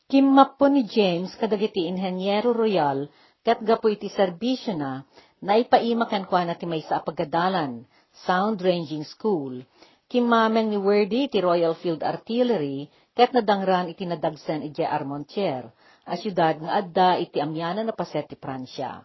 Kimmak 0.07 0.55
po 0.55 0.71
ni 0.71 0.87
James 0.87 1.35
kadagiti 1.35 1.91
Inhenyero 1.91 2.55
Royal 2.55 3.11
kat 3.43 3.59
gapo 3.67 3.91
iti 3.91 4.07
serbisyo 4.07 4.79
na 4.79 5.03
Naipaima 5.43 6.07
ken 6.07 6.23
kwa 6.31 6.47
na 6.47 6.55
ti 6.55 6.71
may 6.71 6.87
sa 6.87 7.03
apagadalan, 7.03 7.83
Sound 8.23 8.63
Ranging 8.63 9.03
School, 9.03 9.67
kimameng 10.07 10.71
ni 10.71 10.79
Wordy 10.79 11.27
ti 11.27 11.43
Royal 11.43 11.75
Field 11.75 12.07
Artillery, 12.07 12.87
ket 13.11 13.35
nadangran 13.35 13.91
iti 13.91 14.07
nadagsen 14.07 14.63
iti 14.63 14.87
Armontier, 14.87 15.67
a 16.07 16.15
syudad 16.15 16.63
nga 16.63 16.79
adda 16.79 17.19
iti 17.19 17.43
amyanan 17.43 17.91
na 17.91 17.95
paset 17.97 18.31
ti 18.31 18.39
Pransya. 18.39 19.03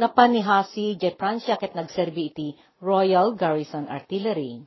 Napanihasi 0.00 0.96
iti 0.96 1.12
Pransya 1.12 1.60
ket 1.60 1.76
nagserbi 1.76 2.32
iti 2.32 2.48
Royal 2.80 3.36
Garrison 3.36 3.84
Artillery. 3.84 4.64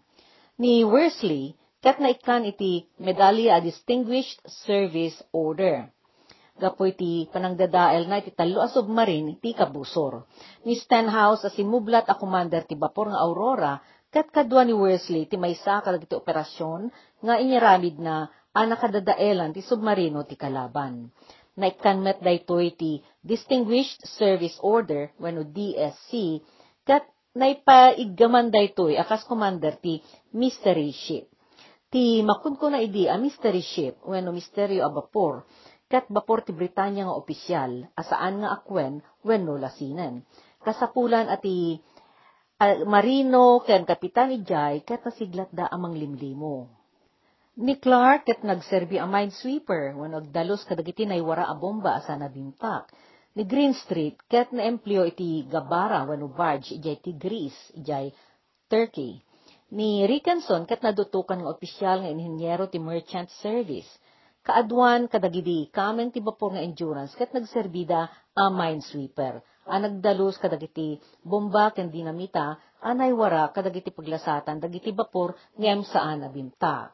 Ni 0.62 0.86
Worsley, 0.86 1.58
ket 1.82 1.98
naikan 1.98 2.46
iti 2.46 2.86
Medalya 3.02 3.58
a 3.58 3.66
Distinguished 3.66 4.46
Service 4.46 5.18
Order. 5.34 5.90
Gapoy 6.60 6.92
ti 7.00 7.24
panangdadael 7.32 8.04
na 8.12 8.20
iti 8.20 8.36
talo 8.36 8.60
a 8.60 8.68
submarine 8.68 9.40
ti 9.40 9.56
kabusor. 9.56 10.28
Ni 10.68 10.76
Stenhouse 10.76 11.48
a 11.48 11.50
simublat 11.50 12.06
a 12.12 12.20
commander 12.20 12.68
ti 12.68 12.76
bapor 12.76 13.10
nga 13.10 13.24
Aurora 13.24 13.80
ket 14.12 14.28
kadwa 14.28 14.68
ni 14.68 14.76
Worsley 14.76 15.32
ti 15.32 15.40
maysa 15.40 15.80
kadag 15.80 16.04
iti 16.04 16.20
operasyon 16.20 16.92
nga 17.24 17.40
inyaramid 17.40 17.96
na 18.04 18.28
a 18.52 18.60
nakadadaelan 18.68 19.56
ti 19.56 19.64
submarino 19.64 20.28
ti 20.28 20.36
kalaban. 20.36 21.08
Naikan 21.56 22.04
met 22.04 22.20
daytoy 22.20 22.76
ti 22.76 23.00
Distinguished 23.24 24.04
Service 24.20 24.60
Order 24.60 25.16
wenno 25.16 25.48
DSC 25.48 26.44
ket 26.84 27.08
naipaiggaman 27.40 28.52
daytoy 28.52 29.00
akas 29.00 29.24
commander 29.24 29.80
ti 29.80 30.04
Mystery 30.36 30.92
Ship. 30.92 31.32
Ti 31.90 32.22
makunko 32.22 32.70
na 32.70 32.86
idi 32.86 33.10
a 33.10 33.18
mystery 33.18 33.66
ship 33.66 33.98
wenno 34.06 34.30
misteryo 34.30 34.86
a 34.86 34.94
bapor 34.94 35.42
ket 35.90 36.06
bapor 36.08 36.46
ti 36.46 36.54
Britanya 36.54 37.10
nga 37.10 37.18
opisyal 37.18 37.90
asaan 37.98 38.46
nga 38.46 38.50
akwen 38.56 39.02
wenno 39.26 39.58
lasinen. 39.58 40.22
Kasapulan 40.62 41.28
ati 41.28 41.82
uh, 42.62 42.86
marino 42.86 43.66
ken 43.66 43.84
kapitan 43.90 44.30
ijay 44.38 44.86
ket 44.86 45.02
nasiglat 45.02 45.50
da 45.50 45.66
amang 45.74 45.98
limlimo. 45.98 46.70
Ni 47.60 47.76
Clark 47.76 48.30
ket 48.30 48.46
nagserbi 48.46 49.02
a 49.02 49.10
minesweeper 49.10 49.98
wenno 49.98 50.22
agdalos 50.24 50.64
kadagiti 50.64 51.04
naywara 51.10 51.50
a 51.50 51.56
bomba 51.58 51.98
asa 52.00 52.16
nabimtak. 52.16 52.88
Ni 53.36 53.44
Greenstreet 53.44 54.22
ket 54.32 54.54
na 54.54 54.64
empleo 54.70 55.04
iti 55.10 55.44
gabara 55.50 56.06
wenno 56.06 56.30
barge 56.30 56.78
ijay 56.78 56.98
ti 57.02 57.12
Greece 57.18 57.60
ijay 57.76 58.14
Turkey 58.70 59.26
ni 59.70 60.06
Rickenson 60.10 60.66
ket 60.66 60.82
nadutukan 60.82 61.46
nga 61.46 61.54
opisyal 61.54 62.02
nga 62.02 62.10
inhinyero 62.10 62.70
ti 62.70 62.82
merchant 62.82 63.30
service. 63.42 63.90
Kaadwan 64.50 65.06
kadagidi 65.14 65.70
kameng 65.70 66.10
ti 66.10 66.26
bapor 66.26 66.58
nga 66.58 66.66
endurance 66.66 67.14
ket 67.14 67.30
nagserbida 67.38 68.10
a 68.34 68.50
minesweeper. 68.50 69.46
A 69.70 69.78
nagdalus 69.78 70.42
kadagiti 70.42 70.98
bomba 71.22 71.70
ken 71.70 71.94
dinamita 71.94 72.58
anay 72.82 73.14
wara 73.14 73.54
kadagiti 73.54 73.94
paglasatan 73.94 74.58
dagiti 74.58 74.90
bapor 74.90 75.38
ngem 75.54 75.86
saan 75.86 76.26
abimta. 76.26 76.90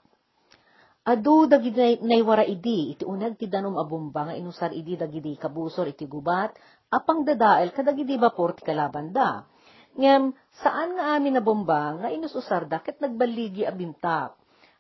Adu 1.08 1.48
dagiti 1.48 2.04
naywara 2.04 2.44
idi 2.44 2.92
iti 2.92 3.08
uneg 3.08 3.40
ti 3.40 3.48
danom 3.48 3.80
a 3.80 3.88
bomba 3.88 4.28
nga 4.28 4.36
inusar 4.36 4.76
idi 4.76 5.00
dagiti 5.00 5.40
kabusor 5.40 5.88
iti 5.88 6.12
gubat 6.12 6.52
apang 6.92 7.24
dadael 7.24 7.72
kadagiti 7.72 8.20
bapor 8.20 8.60
ti 8.60 8.68
kalabanda 8.68 9.48
ngem 9.96 10.36
saan 10.60 11.00
nga 11.00 11.16
amin 11.16 11.40
na 11.40 11.42
bomba 11.48 12.04
nga 12.04 12.12
inususar 12.12 12.68
da 12.68 12.84
ket 12.84 13.00
nagbaligi 13.00 13.64
a 13.64 13.72
bimtak. 13.72 14.36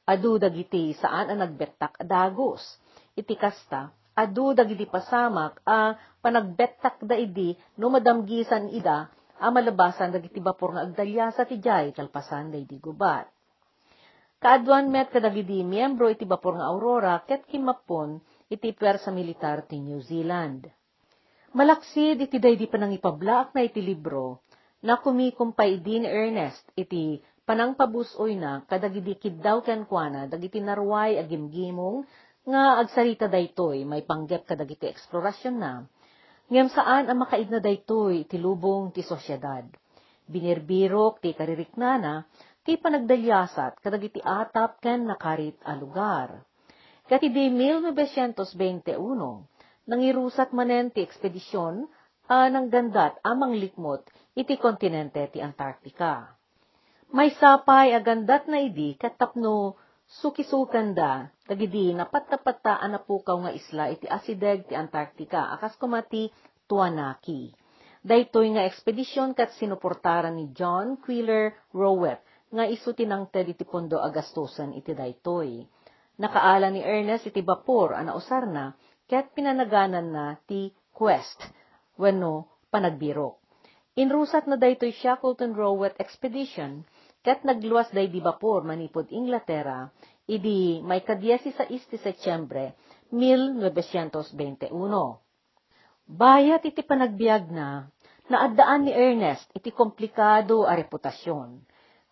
Adu 0.05 0.37
dagiti 0.37 0.93
saan 0.93 1.33
ang 1.33 1.41
nagbettak 1.41 1.97
dagos. 2.05 2.61
Iti 3.17 3.33
kasta, 3.33 3.89
adu 4.13 4.53
dagiti 4.53 4.85
pasamak 4.85 5.59
a 5.65 5.97
panagbettak 6.21 7.01
da 7.03 7.17
idi 7.17 7.57
no 7.81 7.89
madamgisan 7.89 8.69
ida 8.69 9.09
a 9.41 9.47
malabasan 9.51 10.15
dagiti 10.15 10.39
bapor 10.39 10.77
nga 10.77 10.85
agdalyasa 10.87 11.43
ti 11.49 11.59
jay 11.59 11.91
kalpasan 11.91 12.53
da 12.53 12.57
idi 12.61 12.77
gubat. 12.79 13.27
Kaadwan 14.39 14.93
met 14.93 15.09
kadagidi 15.09 15.65
miyembro 15.65 16.05
iti 16.05 16.23
bapor 16.23 16.59
nga 16.59 16.69
Aurora 16.69 17.17
ket 17.25 17.49
kimapon 17.49 18.21
iti 18.45 18.71
pwersa 18.77 19.09
militar 19.09 19.65
ti 19.65 19.81
New 19.81 19.99
Zealand. 20.05 20.69
Malaksid 21.55 22.19
iti 22.19 22.37
daydi 22.37 22.67
panangipablaak 22.69 23.55
na 23.57 23.63
iti 23.63 23.81
libro 23.81 24.43
na 24.85 24.99
kumikumpay 25.01 25.81
din 25.81 26.05
Ernest 26.05 26.61
iti 26.77 27.17
panangpabusoy 27.45 28.35
na 28.35 28.65
kadagidikid 28.65 29.39
daw 29.39 29.61
ken 29.61 29.85
kuana 29.85 30.25
dagiti 30.25 30.57
narway 30.61 31.21
agimgimong 31.21 32.05
nga 32.45 32.81
agsarita 32.81 33.25
daytoy 33.25 33.85
may 33.85 34.05
panggep 34.05 34.45
kadagiti 34.45 34.85
eksplorasyon 34.89 35.55
na. 35.57 35.85
Ngem 36.45 36.69
saan 36.69 37.09
ang 37.09 37.25
makaid 37.25 37.49
na 37.49 37.57
daytoy 37.57 38.29
ti 38.29 38.37
lubong 38.37 38.93
ti 38.93 39.01
sosyedad. 39.01 39.65
Binirbirok 40.29 41.21
ti 41.21 41.33
kaririknana 41.33 42.25
ti 42.61 42.77
panagdalyasat 42.77 43.81
kadagiti 43.81 44.21
atap 44.21 44.77
ken 44.81 45.09
nakarit 45.09 45.57
a 45.65 45.73
lugar. 45.73 46.45
Kati 47.05 47.29
di 47.29 47.53
1921, 47.53 48.97
nangirusat 49.85 50.49
manen 50.53 50.89
ti 50.89 51.05
ekspedisyon 51.05 51.85
uh, 52.29 52.47
ng 52.49 52.73
gandat 52.73 53.21
amang 53.21 53.53
likmot 53.53 54.05
iti 54.33 54.57
kontinente 54.57 55.29
ti 55.29 55.41
Antarctica. 55.41 56.34
May 57.13 57.29
sapay 57.37 57.93
agandat 57.93 58.49
na 58.49 58.63
idi 58.65 58.97
katapno 58.97 59.77
sukisukan 60.09 60.97
da, 60.97 61.29
dagidi 61.45 61.93
napat-napata 61.93 62.81
anapukaw 62.81 63.45
nga 63.45 63.51
isla 63.53 63.93
iti 63.93 64.09
asideg 64.09 64.65
ti 64.65 64.73
Antarctica 64.73 65.53
akas 65.53 65.77
kumati 65.77 66.33
Tuanaki. 66.65 67.53
Daytoy 68.05 68.57
nga 68.57 68.65
ekspedisyon 68.65 69.37
kat 69.37 69.53
sinuportaran 69.57 70.33
ni 70.33 70.49
John 70.53 70.97
Quiller 70.97 71.53
Rowett 71.73 72.21
nga 72.53 72.65
isu 72.65 72.93
tinangted 72.93 73.53
iti 73.53 73.65
pondo 73.65 73.97
agastusan 74.01 74.73
iti 74.77 74.93
daytoy. 74.93 75.65
Nakaala 76.21 76.69
ni 76.69 76.81
Ernest 76.85 77.29
iti 77.29 77.41
bapor 77.41 77.97
ana 77.97 78.13
usar 78.13 78.45
na 78.49 78.73
ket 79.09 79.33
pinanaganan 79.33 80.09
na 80.09 80.25
ti 80.45 80.69
Quest 80.93 81.41
wenno 81.97 82.45
panagbirok. 82.69 83.41
Inrusat 83.95 84.43
na 84.51 84.59
daytoy 84.59 84.91
Shackleton 84.91 85.55
Rowett 85.55 85.95
Expedition, 86.03 86.83
ket 87.25 87.41
nagluwas 87.41 87.89
day 87.89 88.05
di 88.05 88.21
bapor 88.21 88.61
manipod 88.61 89.09
Inglaterra, 89.09 89.89
idi 90.29 90.77
may 90.85 91.01
kadyesi 91.01 91.49
sa 91.57 91.65
isti 91.65 91.97
Setyembre, 91.97 92.77
1921. 93.09 94.69
Bayat 96.05 96.61
iti 96.69 96.85
panagbiag 96.85 97.49
na, 97.49 97.89
naadaan 98.29 98.85
ni 98.85 98.93
Ernest 98.93 99.49
iti 99.57 99.73
komplikado 99.73 100.69
a 100.69 100.77
reputasyon. 100.77 101.65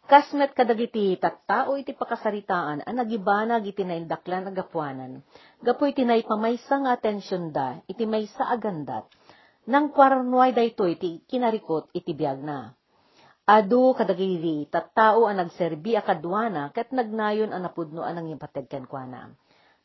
Kasmet 0.09 0.57
kadagiti 0.57 1.13
tattao 1.21 1.77
iti 1.77 1.93
pakasaritaan 1.93 2.81
ang 2.81 2.95
nagibanag 2.97 3.69
iti 3.69 3.85
naindaklan 3.85 4.49
agapuanan, 4.49 5.21
gapoy 5.61 5.93
tinay 5.93 6.25
pamaysa 6.25 6.81
nga 6.81 6.97
atensyon 6.97 7.53
da 7.53 7.77
iti 7.85 8.09
maysa 8.09 8.49
agandat, 8.49 9.05
nang 9.69 9.93
kwarnuay 9.93 10.57
dayto 10.57 10.89
iti 10.89 11.21
kinarikot 11.29 11.93
iti 11.93 12.17
biyag 12.17 12.41
na. 12.41 12.73
Adu 13.43 13.91
kadagiri 13.91 14.71
tattao 14.71 15.27
ang 15.27 15.35
nagserbi 15.35 15.99
a 15.99 16.01
kadwana 16.05 16.71
ket 16.71 16.95
nagnayon 16.95 17.51
ang 17.51 17.67
napudno 17.67 17.99
ang 17.99 18.23
impateg 18.23 18.71
ken 18.71 18.87
kuana. 18.87 19.35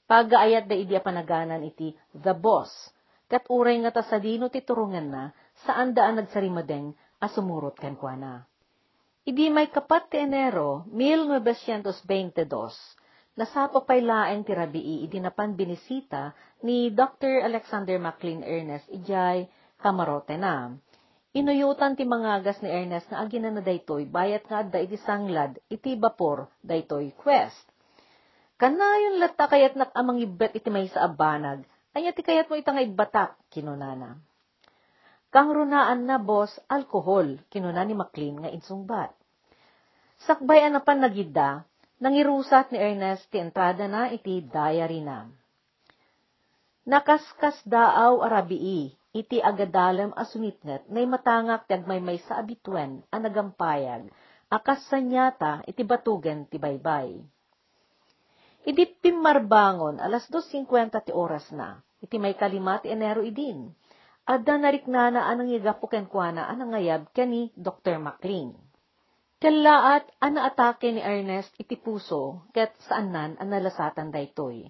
Pagaayat 0.07 0.71
da 0.71 0.79
idi 0.79 0.95
panaganan 1.03 1.67
iti 1.67 1.91
The 2.15 2.39
Boss, 2.39 2.71
ket 3.27 3.51
uray 3.51 3.83
nga 3.83 3.91
tasadino 3.91 4.47
ti 4.47 4.63
turungan 4.63 5.11
na 5.11 5.35
saan 5.67 5.91
daan 5.91 6.23
nagsarimadeng 6.23 6.95
asumurot 7.19 7.75
ken 7.75 7.99
kuana. 7.99 8.47
Idi 9.27 9.51
may 9.51 9.67
kapat 9.75 10.07
ti 10.07 10.23
Enero 10.23 10.87
1922, 10.95 12.47
nasapo 13.35 13.83
pay 13.83 14.07
laeng 14.07 14.47
ti 14.47 14.55
rabii 14.55 15.03
idi 15.03 15.19
napan 15.19 15.59
binisita 15.59 16.31
ni 16.63 16.95
Dr. 16.95 17.43
Alexander 17.43 17.99
McLean 17.99 18.47
Ernest 18.47 18.87
ijay 18.87 19.51
kamarote 19.83 20.39
na. 20.39 20.79
Inuyutan 21.39 21.95
ti 21.95 22.03
mangagas 22.03 22.59
ni 22.59 22.67
Ernest 22.67 23.07
nga 23.07 23.23
agina 23.23 23.55
na 23.55 23.63
daytoy 23.63 24.11
bayat 24.11 24.51
nga 24.51 24.67
adda 24.67 24.83
iti 24.83 24.99
sanglad 24.99 25.55
iti 25.71 25.95
bapor 25.95 26.51
daytoy 26.67 27.15
quest. 27.15 27.63
Kanayon 28.59 29.23
latta 29.23 29.47
kayat 29.47 29.79
nak 29.79 29.95
amang 29.95 30.19
ibet 30.19 30.59
iti 30.59 30.67
may 30.67 30.91
sa 30.91 31.07
abanag, 31.07 31.63
anya 31.95 32.11
ti 32.11 32.27
kayat 32.27 32.51
mo 32.51 32.59
itang 32.59 32.83
ibatak, 32.83 33.39
kinunana. 33.55 34.19
Kang 35.31 35.55
runaan 35.55 36.11
na 36.11 36.19
boss, 36.19 36.59
alkohol, 36.67 37.39
kinuna 37.55 37.87
ni 37.87 37.95
McLean 37.95 38.43
nga 38.43 38.51
insungbat. 38.51 39.15
Sakbay 40.27 40.67
anapan 40.67 41.07
nagida, 41.07 41.63
nangirusat 42.03 42.75
ni 42.75 42.83
Ernest 42.83 43.31
ti 43.31 43.39
entrada 43.39 43.87
na 43.87 44.11
iti 44.11 44.43
diary 44.43 45.07
na. 45.07 45.31
Nakaskas 46.83 47.63
daaw 47.63 48.27
arabii, 48.27 48.98
iti 49.17 49.41
agadalem 49.41 50.13
asunitnet 50.13 50.85
nay 50.93 51.09
matangak 51.09 51.65
ti 51.65 51.73
agmaymay 51.73 52.21
sa 52.29 52.41
abituen 52.41 53.01
a 53.09 53.17
nagampayag 53.17 54.13
akas 54.49 54.85
sanyata 54.89 55.65
iti 55.69 55.85
batugen 55.85 56.49
ti 56.49 56.57
baybay. 56.57 57.17
Idi 58.69 58.85
pimarbangon 58.85 59.97
alas 59.97 60.29
2.50 60.29 61.09
ti 61.09 61.13
oras 61.17 61.49
na, 61.57 61.81
iti 62.05 62.21
may 62.21 62.37
kalima 62.37 62.77
ti 62.85 62.93
Enero 62.93 63.25
idin. 63.25 63.73
Adda 64.29 64.61
nariknana 64.61 65.25
anang 65.25 65.49
igapuken 65.49 66.05
kuana 66.05 66.45
anang 66.53 66.77
ngayab 66.77 67.09
kani 67.17 67.49
Dr. 67.57 67.97
McLean. 67.97 68.53
Kalaat 69.41 70.05
ana 70.21 70.53
atake 70.53 70.93
ni 70.93 71.01
Ernest 71.01 71.55
iti 71.57 71.81
puso 71.81 72.45
ket 72.53 72.77
saan 72.85 73.15
nan 73.15 73.31
analasatan 73.41 74.13
daytoy. 74.13 74.69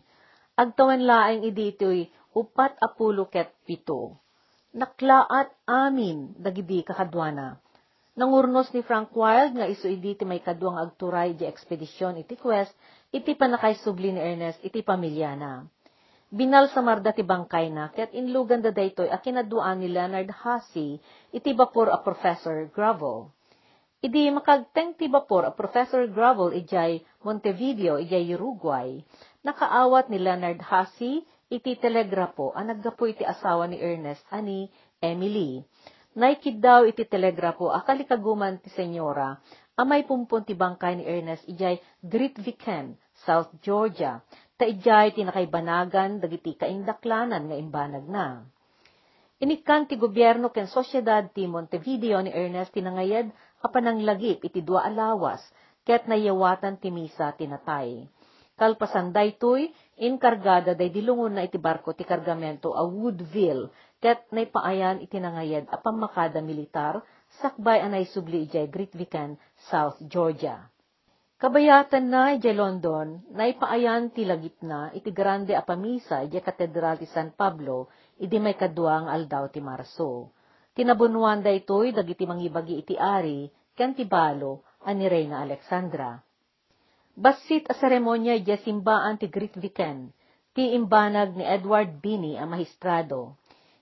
Agtawan 0.54 1.02
laeng 1.02 1.42
idi 1.42 1.74
itoy 1.74 2.06
upat 2.38 2.78
apulo 2.78 3.26
ket 3.26 3.50
pito. 3.66 4.27
Naklaat 4.68 5.48
amin 5.64 6.36
dagidi 6.36 6.84
kakadwana. 6.84 7.56
Nangurnos 8.20 8.68
ni 8.76 8.84
Frank 8.84 9.16
Wild 9.16 9.56
nga 9.56 9.64
iso 9.64 9.88
idi 9.88 10.12
ti 10.12 10.28
may 10.28 10.44
kaduang 10.44 10.76
agturay 10.76 11.32
di 11.32 11.48
ekspedisyon 11.48 12.20
iti 12.20 12.36
quest 12.36 12.76
iti 13.08 13.32
panakay 13.32 13.80
subli 13.80 14.12
ni 14.12 14.20
Ernest 14.20 14.60
iti 14.60 14.84
pamilyana. 14.84 15.64
Binal 16.28 16.68
sa 16.68 16.84
marda 16.84 17.16
ti 17.16 17.24
bangkay 17.24 17.72
na, 17.72 17.88
ket 17.88 18.12
inlugan 18.12 18.60
da 18.60 18.68
daytoy 18.68 19.08
a 19.08 19.16
ni 19.72 19.88
Leonard 19.88 20.28
Hussey, 20.44 21.00
iti 21.32 21.56
bapor 21.56 21.88
a 21.88 22.04
Professor 22.04 22.68
Gravel. 22.68 23.32
Idi 24.04 24.28
makagteng 24.28 25.00
ti 25.00 25.08
bapor 25.08 25.48
a 25.48 25.52
Professor 25.56 26.04
Gravel 26.12 26.52
ijay 26.52 27.00
Montevideo 27.24 27.96
ijay 27.96 28.36
Uruguay, 28.36 29.00
nakaawat 29.40 30.12
ni 30.12 30.20
Leonard 30.20 30.60
Hussey 30.60 31.24
iti 31.48 31.80
telegrapo 31.80 32.52
a 32.52 32.60
naggapo 32.60 33.08
iti 33.08 33.24
asawa 33.24 33.64
ni 33.64 33.80
Ernest 33.80 34.24
ani 34.28 34.68
Emily. 35.00 35.64
Naikid 36.18 36.60
daw 36.60 36.84
iti 36.84 37.08
telegrapo 37.08 37.72
a 37.72 37.80
kalikaguman 37.80 38.60
ti 38.60 38.68
senyora 38.68 39.40
amay 39.78 40.02
pumpon 40.04 40.42
ti 40.42 40.58
bangkay 40.58 40.98
ni 40.98 41.04
Ernest 41.06 41.46
ijay 41.46 41.78
Gritviken, 42.02 42.98
South 43.22 43.54
Georgia, 43.62 44.18
ta 44.58 44.66
ijay 44.66 45.14
tinakaybanagan 45.14 46.18
dagiti 46.18 46.58
kaindaklanan 46.58 47.46
nga 47.46 47.56
imbanag 47.56 48.04
na. 48.10 48.42
Inikan 49.38 49.86
ti 49.86 49.94
gobyerno 49.94 50.50
ken 50.50 50.66
sosyedad 50.66 51.30
ti 51.30 51.46
Montevideo 51.46 52.18
ni 52.18 52.34
Ernest 52.34 52.74
tinangayad 52.74 53.30
apanang 53.62 54.02
lagip 54.02 54.42
iti 54.42 54.66
dua 54.66 54.82
alawas 54.82 55.40
ket 55.86 56.10
nayawatan 56.10 56.82
ti 56.82 56.90
misa 56.90 57.30
tinatay. 57.38 58.02
Kalpasan 58.58 59.14
daytoy 59.14 59.70
inkargada 60.02 60.74
day 60.74 60.90
dilungon 60.90 61.38
na 61.38 61.46
iti 61.46 61.62
barko 61.62 61.94
ti 61.94 62.02
kargamento 62.02 62.74
a 62.74 62.82
Woodville 62.82 63.70
ket 64.02 64.26
naypaayan 64.34 64.98
iti 64.98 65.22
nangayad 65.22 65.70
a 65.70 65.78
pamakada 65.78 66.42
militar 66.42 66.98
sakbay 67.38 67.78
anay 67.78 68.02
subli 68.10 68.50
ijay 68.50 68.66
Gritviken, 68.66 69.38
South 69.70 70.02
Georgia. 70.10 70.66
Kabayatan 71.38 72.10
na 72.10 72.34
iti 72.34 72.50
London, 72.50 73.22
naipaayan 73.30 74.10
ti 74.10 74.26
lagip 74.26 74.58
na 74.66 74.90
iti 74.90 75.14
grande 75.14 75.54
a 75.54 75.62
pamisa 75.62 76.26
iti 76.26 76.42
katedral 76.42 76.98
ti 76.98 77.06
San 77.06 77.30
Pablo, 77.30 77.94
iti 78.18 78.42
may 78.42 78.58
kaduang 78.58 79.06
aldaw 79.06 79.46
ti 79.46 79.62
Marso. 79.62 80.34
Tinabunuan 80.74 81.38
da 81.38 81.54
ito'y 81.54 81.94
dagiti 81.94 82.26
mangibagi 82.26 82.82
iti 82.82 82.98
ari, 82.98 83.46
ken 83.78 83.94
ti 83.94 84.02
balo, 84.02 84.66
ani 84.82 85.06
Reyna 85.06 85.46
Alexandra. 85.46 86.18
Basit 87.18 87.66
a 87.66 87.74
seremonya 87.74 88.38
iti 88.38 88.54
simbaan 88.62 89.18
ti 89.18 89.26
Weekend, 89.58 90.14
ti 90.54 90.70
imbanag 90.70 91.34
ni 91.34 91.42
Edward 91.42 91.98
Bini 91.98 92.38
a 92.38 92.46
mahistrado. 92.46 93.34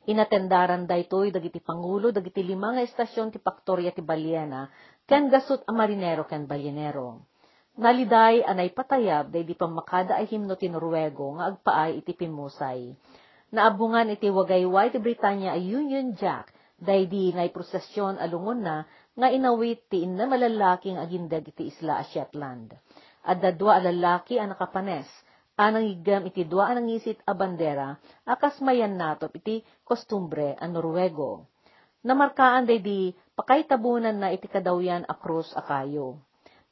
Inatendaran 0.08 0.88
da 0.88 0.96
ito'y 0.96 1.28
dagiti 1.28 1.60
pangulo, 1.60 2.08
dagiti 2.16 2.40
limang 2.40 2.80
estasyon 2.80 3.28
ti 3.28 3.36
Paktorya 3.36 3.92
ti 3.92 4.00
Baliena, 4.00 4.72
ken 5.04 5.28
gasut 5.28 5.60
a 5.68 5.72
marinero 5.76 6.24
ken 6.24 6.48
balyenero. 6.48 7.28
Naliday 7.76 8.40
anay 8.40 8.72
patayab 8.72 9.28
day 9.28 9.44
di 9.44 9.52
pamakada 9.52 10.16
ay 10.16 10.32
himno 10.32 10.56
ti 10.56 10.72
Norwego 10.72 11.36
nga 11.36 11.52
agpaay 11.52 12.00
iti 12.00 12.16
pimusay. 12.16 12.88
Naabungan 13.52 14.16
iti 14.16 14.32
wagayway 14.32 14.88
ti 14.88 14.96
Britanya 14.96 15.52
ay 15.52 15.76
Union 15.76 16.16
Jack 16.16 16.56
day 16.80 17.04
di 17.04 17.36
nay 17.36 17.52
prosesyon 17.52 18.16
alungon 18.16 18.64
na 18.64 18.88
nga 19.12 19.28
inawit 19.28 19.92
ti 19.92 20.08
inna 20.08 20.24
malalaking 20.24 20.96
agindag 20.96 21.44
iti 21.44 21.68
isla 21.68 22.00
a 22.00 22.04
Shetland. 22.08 22.72
At 23.26 23.42
dadwa 23.42 23.82
alalaki 23.82 24.38
ang 24.38 24.54
nakapanes, 24.54 25.10
anang 25.58 25.90
igam 25.90 26.22
iti 26.30 26.46
dua 26.46 26.70
anang 26.70 26.86
isit 26.94 27.18
a 27.26 27.34
bandera, 27.34 27.98
akas 28.22 28.62
mayan 28.62 28.94
natop 28.94 29.34
iti 29.34 29.66
kostumbre 29.82 30.54
a 30.54 30.64
Norwego. 30.70 31.50
Namarkaan 32.06 32.70
day 32.70 32.78
di 32.78 33.10
pakaitabunan 33.34 34.14
na 34.14 34.30
iti 34.30 34.46
kadawyan 34.46 35.02
a 35.10 35.14
krus 35.18 35.50
a 35.58 35.62
kayo 35.66 36.22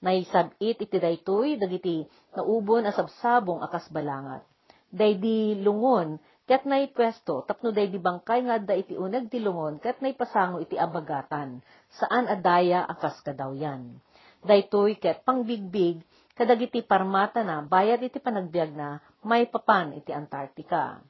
naisabit 0.04 0.84
iti 0.84 1.00
daytoy 1.00 1.56
dagiti 1.56 2.04
naubon 2.36 2.84
asabsabong 2.84 3.64
akas 3.64 3.88
balangat. 3.88 4.44
Daydi 4.92 5.58
lungon 5.64 6.20
ket 6.44 6.68
naipwesto 6.68 7.40
tapno 7.48 7.72
daydi 7.72 7.96
bangkay 7.96 8.44
nga 8.44 8.60
da 8.60 8.76
iti 8.76 8.94
uneg 8.94 9.32
ti 9.32 9.40
lungon 9.40 9.80
ket 9.80 10.04
naipasango 10.04 10.60
iti 10.60 10.76
abagatan 10.76 11.64
saan 11.88 12.28
adaya 12.28 12.84
akas 12.84 13.24
kadawyan. 13.24 13.96
Daytoy 14.44 15.00
ket 15.00 15.24
pangbigbig 15.24 16.04
kadagiti 16.34 16.82
parmata 16.82 17.40
na 17.46 17.62
bayad 17.62 18.02
iti 18.02 18.18
panagbiag 18.20 18.70
na 18.74 19.00
may 19.26 19.46
papan 19.48 19.96
iti 19.96 20.10
Antarctica. 20.10 21.00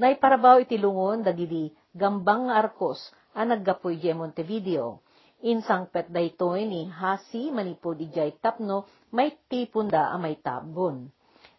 Naiparabaw 0.00 0.64
iti 0.64 0.80
lungon 0.80 1.26
dagiti 1.26 1.74
gambang 1.92 2.48
nga 2.48 2.64
arkos 2.64 3.12
a 3.36 3.44
naggapoy 3.44 4.00
di 4.00 4.10
Montevideo 4.16 5.04
Insang 5.40 5.88
pet 5.88 6.12
daytoy 6.12 6.68
ni 6.68 6.84
hasi 6.84 7.48
manipod 7.48 7.96
ijay 7.96 8.36
tapno 8.44 8.84
may 9.08 9.32
tipunda 9.48 10.12
a 10.12 10.20
may 10.20 10.36
tabon. 10.36 11.08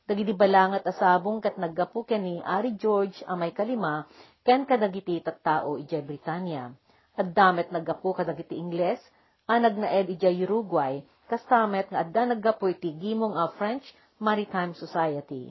Dagiti 0.05 0.37
balangat 0.37 0.85
asabong 0.85 1.41
kat 1.41 1.57
naggapu 1.57 2.05
ken 2.05 2.21
ni 2.21 2.37
Ari 2.45 2.77
George 2.77 3.25
a 3.25 3.33
may 3.33 3.49
kalima 3.57 4.05
ken 4.45 4.69
kadagiti 4.69 5.17
tattao 5.25 5.81
ijay 5.81 6.05
Britanya. 6.05 6.69
At 7.17 7.33
damet 7.33 7.73
naggapu 7.73 8.13
kadagiti 8.13 8.53
Ingles 8.53 9.01
a 9.49 9.57
nagnaed 9.57 10.13
ijay 10.13 10.45
Uruguay 10.45 11.01
kastamet 11.31 11.87
nga 11.87 12.03
adda 12.03 12.35
naggapu 12.35 12.67
iti 12.75 12.91
gimong 12.99 13.39
a 13.39 13.55
French 13.55 13.87
Maritime 14.19 14.75
Society. 14.75 15.47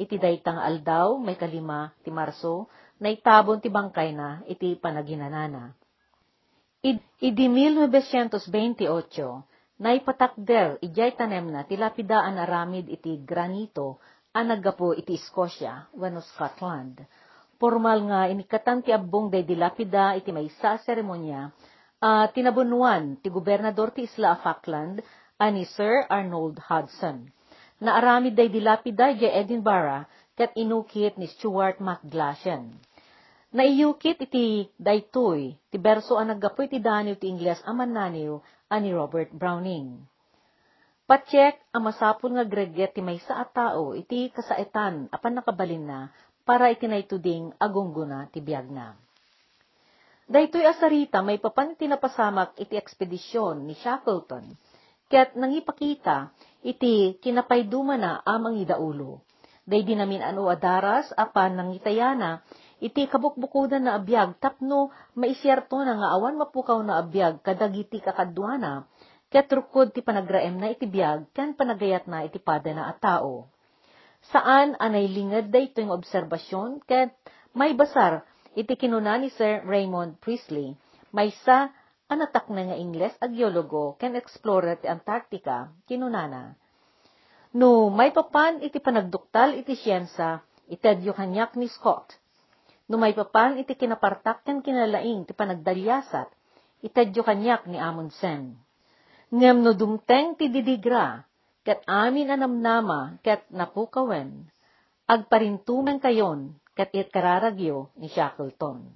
Iti 0.00 0.16
daytang 0.16 0.56
aldaw 0.56 1.20
may 1.20 1.36
kalima 1.36 1.92
ti 2.00 2.08
Marso 2.08 2.72
na 2.96 3.12
itabon 3.12 3.60
ti 3.60 3.68
bangkay 3.68 4.16
na 4.16 4.40
iti 4.48 4.72
panaginanana. 4.80 5.76
Idi 7.20 7.46
1928, 7.50 8.88
naipatakder 9.82 10.80
ijay 10.80 11.12
tanem 11.18 11.50
na 11.52 11.66
tilapidaan 11.68 12.38
aramid 12.38 12.88
iti 12.88 13.20
granito 13.20 14.00
ang 14.32 14.54
naggapo 14.54 14.94
iti 14.94 15.18
Scotia, 15.18 15.90
wano 15.98 16.22
Scotland. 16.22 17.02
Formal 17.58 18.06
nga 18.06 18.20
inikatan 18.30 18.86
ti 18.86 18.94
abong 18.94 19.34
day 19.34 19.42
dilapida 19.42 20.14
iti 20.14 20.30
may 20.30 20.46
sa 20.62 20.78
seremonya, 20.78 21.50
uh, 21.98 22.26
tinabunuan 22.30 23.18
ti 23.18 23.28
gobernador 23.30 23.90
ti 23.90 24.06
Isla 24.06 24.38
Falkland 24.38 25.02
ani 25.38 25.66
Sir 25.66 26.06
Arnold 26.10 26.58
Hudson. 26.62 27.30
Naaramid 27.78 28.34
day 28.34 28.50
dilapida 28.50 29.14
iti 29.14 29.26
Edinburgh 29.26 30.06
ket 30.34 30.54
inukit 30.58 31.14
ni 31.18 31.30
Stuart 31.30 31.78
McGlashan. 31.78 32.74
Naiyukit 33.48 34.20
iti 34.28 34.68
daytoy, 34.76 35.56
ti 35.72 35.76
berso 35.80 36.20
ang 36.20 36.36
naggapoy 36.36 36.68
ti 36.68 36.82
Daniel 36.82 37.16
ti 37.16 37.32
Ingles 37.32 37.62
aman 37.64 37.90
naniw 37.96 38.38
ani 38.68 38.92
Robert 38.92 39.32
Browning. 39.32 40.04
Patsek 41.08 41.56
ang 41.72 41.88
masapul 41.88 42.36
nga 42.36 42.44
greget 42.44 42.92
ti 42.92 43.00
may 43.00 43.16
sa 43.24 43.40
tao 43.48 43.96
iti 43.96 44.28
kasaitan 44.28 45.08
apan 45.08 45.40
nakabalin 45.40 45.88
na 45.88 46.00
para 46.44 46.68
iti 46.68 46.84
naituding 46.84 47.56
agungguna 47.56 48.28
ti 48.28 48.44
biyag 48.44 48.68
na. 48.68 49.07
Daytoy 50.28 50.60
asarita 50.68 51.24
may 51.24 51.40
papan 51.40 51.72
tinapasamak 51.72 52.52
iti 52.60 52.76
ekspedisyon 52.76 53.64
ni 53.64 53.72
Shackleton, 53.72 54.44
ket 55.08 55.32
nangipakita 55.32 56.36
iti 56.60 57.16
kinapayduma 57.16 57.96
na 57.96 58.20
amang 58.28 58.60
idaulo. 58.60 59.24
Day 59.64 59.88
dinamin 59.88 60.20
ano 60.20 60.52
adaras 60.52 61.08
apan 61.16 61.56
nangitayana 61.56 62.44
iti 62.76 63.08
kabukbukudan 63.08 63.88
na 63.88 63.96
abiyag 63.96 64.36
tapno 64.36 64.92
maisyerto 65.16 65.80
na 65.80 65.96
nga 65.96 66.08
awan 66.20 66.36
mapukaw 66.36 66.76
na 66.84 67.00
abiyag 67.00 67.40
kadagiti 67.40 68.04
kakadwana 68.04 68.84
ket 69.32 69.48
rukod 69.48 69.96
ti 69.96 70.04
panagraem 70.04 70.60
na 70.60 70.68
iti 70.68 70.84
biyag 70.84 71.32
ken 71.32 71.56
panagayat 71.56 72.04
na 72.04 72.28
iti 72.28 72.36
pada 72.36 72.68
na 72.76 72.92
at 72.92 73.00
tao. 73.00 73.48
Saan 74.28 74.76
anay 74.76 75.08
lingad 75.08 75.48
da 75.48 75.56
ito 75.56 75.80
yung 75.80 75.96
obserbasyon 75.96 76.84
ket 76.84 77.16
may 77.56 77.72
basar 77.72 78.28
iti 78.58 78.74
kinuna 78.74 79.22
ni 79.22 79.30
Sir 79.30 79.62
Raymond 79.62 80.18
Priestley 80.18 80.74
may 81.14 81.30
sa 81.46 81.70
anatak 82.10 82.50
na 82.50 82.66
nga 82.66 82.76
Ingles 82.76 83.14
ag 83.22 83.38
geologo 83.38 83.94
ken 84.02 84.18
explorer 84.18 84.82
ti 84.82 84.90
Antarctica 84.90 85.70
kinunana. 85.86 86.58
No 87.54 87.94
may 87.94 88.10
papan 88.10 88.58
iti 88.58 88.82
panagduktal 88.82 89.54
iti 89.54 89.78
siyensa 89.78 90.42
itedyo 90.66 91.14
kanyak 91.14 91.54
ni 91.54 91.70
Scott 91.70 92.18
Numay 92.88 93.12
papan 93.12 93.60
iti 93.60 93.76
kinapartak 93.76 94.48
ken 94.48 94.64
kinalaing 94.64 95.28
ti 95.28 95.36
panagdalyasat, 95.36 96.32
itadyo 96.80 97.20
kanyak 97.20 97.68
ni 97.68 97.76
Amundsen. 97.76 98.56
Ngem 99.28 99.60
no 99.60 99.76
dumteng 99.76 100.40
ti 100.40 100.48
didigra, 100.48 101.20
ket 101.68 101.84
amin 101.84 102.32
anamnama, 102.32 103.20
ket 103.20 103.44
napukawen, 103.52 104.48
agparintumen 105.04 106.00
kayon, 106.00 106.56
ket 106.78 106.94
it 106.94 107.10
kararagyo 107.10 107.90
ni 107.98 108.06
Shackleton. 108.06 108.86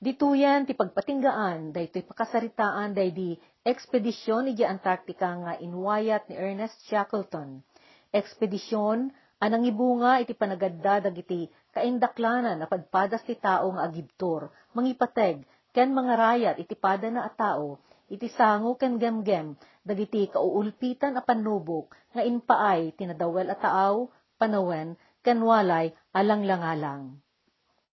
Dituyan 0.00 0.64
ti 0.64 0.72
pagpatinggaan 0.72 1.76
daytoy 1.76 2.06
pakasaritaan 2.08 2.96
day 2.96 3.12
di 3.12 3.36
ekspedisyon 3.60 4.48
iti 4.48 4.64
Antarctica 4.64 5.36
nga 5.36 5.52
inwayat 5.60 6.32
ni 6.32 6.40
Ernest 6.40 6.80
Shackleton. 6.88 7.60
Ekspedisyon 8.08 9.12
anang 9.36 9.68
ibunga 9.68 10.16
iti 10.24 10.32
panagadda 10.32 11.04
dagiti 11.04 11.44
kaindaklanan 11.76 12.56
na 12.56 12.64
padpadas 12.64 13.20
ti 13.28 13.36
tao 13.36 13.68
nga 13.76 13.84
agibtor, 13.84 14.48
mangipateg, 14.72 15.44
ken 15.76 15.92
mga 15.92 16.14
rayat 16.16 16.56
iti 16.56 16.72
pada 16.72 17.12
na 17.12 17.28
a 17.28 17.30
tao, 17.34 17.76
iti 18.08 18.32
sango 18.32 18.80
ken 18.80 18.96
gemgem, 18.96 19.60
dagiti 19.84 20.32
kauulpitan 20.32 21.20
a 21.20 21.22
panubok, 21.22 21.92
nga 22.16 22.24
inpaay 22.24 22.96
tinadawel 22.96 23.52
a 23.52 23.56
taaw, 23.60 24.08
panawen, 24.40 24.96
ken 25.24 25.38
walay 25.48 25.86
alanglangalang. 26.18 27.22